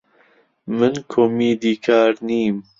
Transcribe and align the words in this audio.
من 0.77 0.93
کۆمیدیکار 1.11 2.11
نیم. 2.27 2.55